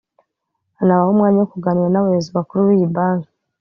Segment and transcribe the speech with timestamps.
[0.77, 3.31] hanabaho umwanya wo kuganira n’abayobozi bakuru b’iyi banki